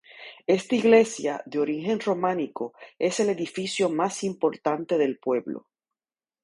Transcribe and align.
Esta 0.47 0.73
iglesia, 0.73 1.43
de 1.45 1.59
origen 1.59 1.99
románico, 1.99 2.73
es 2.97 3.19
el 3.19 3.29
edificio 3.29 3.87
más 3.87 4.23
importante 4.23 4.97
del 4.97 5.19
pueblo. 5.19 5.67